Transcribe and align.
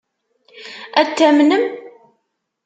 Ad 0.99 1.07
t-tamnem? 1.09 1.63